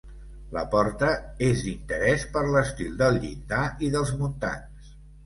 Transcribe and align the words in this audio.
La 0.55 0.61
porta 0.69 1.09
és 1.47 1.61
d'interés 1.65 2.25
per 2.37 2.43
l'estil 2.55 2.97
del 3.03 3.21
llindar 3.27 3.61
i 3.89 3.91
dels 3.97 4.15
muntants. 4.23 4.91